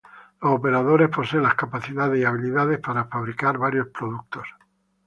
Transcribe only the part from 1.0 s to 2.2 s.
poseen las capacidades